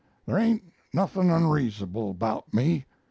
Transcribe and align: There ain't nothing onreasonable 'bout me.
There 0.25 0.39
ain't 0.39 0.63
nothing 0.91 1.29
onreasonable 1.29 2.15
'bout 2.15 2.51
me. 2.51 2.87